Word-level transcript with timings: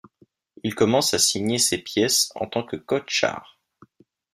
Il 0.63 0.73
commence 0.73 1.13
à 1.13 1.19
signer 1.19 1.59
ses 1.59 1.77
pièces 1.77 2.31
en 2.33 2.47
tant 2.47 2.63
que 2.63 2.75
Kotchar. 2.75 3.59